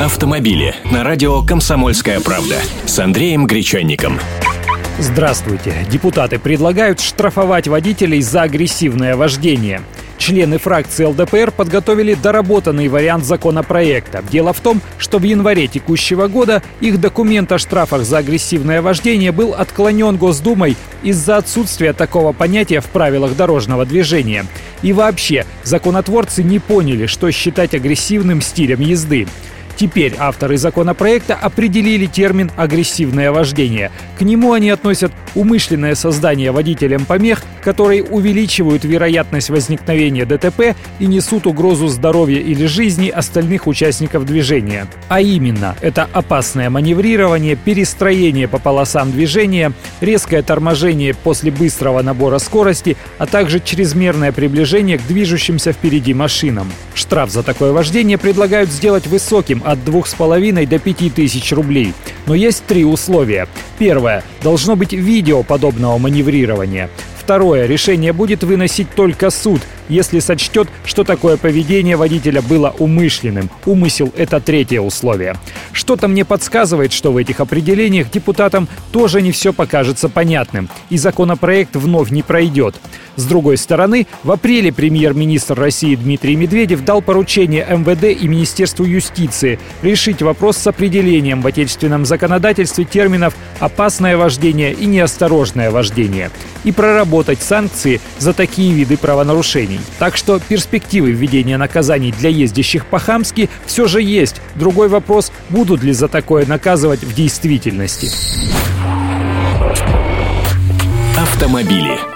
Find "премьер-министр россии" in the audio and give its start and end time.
84.72-85.94